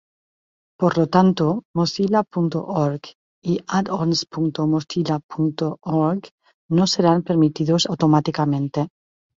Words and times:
Por 0.83 0.95
lo 0.99 1.03
tanto, 1.15 1.45
mozilla.org 1.75 3.01
y 3.51 3.53
addons.mozilla.org 3.77 6.21
no 6.77 6.83
serán 6.93 7.19
permitidos 7.27 7.81
automáticamente. 7.85 8.79